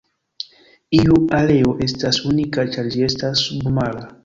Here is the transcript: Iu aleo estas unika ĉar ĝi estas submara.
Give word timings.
Iu 0.99 1.17
aleo 1.41 1.75
estas 1.89 2.21
unika 2.33 2.67
ĉar 2.75 2.91
ĝi 2.97 3.07
estas 3.13 3.47
submara. 3.51 4.07